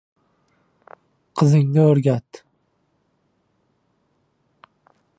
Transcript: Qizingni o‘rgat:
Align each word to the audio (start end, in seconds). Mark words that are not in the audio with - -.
Qizingni 1.41 1.83
o‘rgat: 1.89 2.41